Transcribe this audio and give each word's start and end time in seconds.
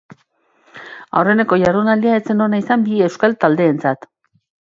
Aurreneko 1.21 1.59
jardunaldia 1.65 2.15
ez 2.19 2.23
zen 2.33 2.41
ona 2.47 2.61
izan 2.63 2.85
bi 2.87 2.97
euskal 3.09 3.39
taldeentzat. 3.45 4.09